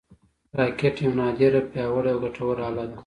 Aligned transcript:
راکټ 0.59 0.95
یوه 1.05 1.15
نادره، 1.19 1.61
پیاوړې 1.71 2.09
او 2.13 2.19
ګټوره 2.23 2.61
اله 2.69 2.85
ده 2.89 2.97